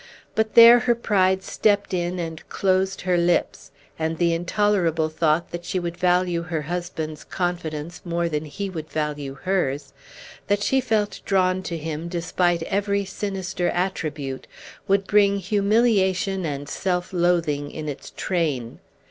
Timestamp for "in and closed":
1.93-3.01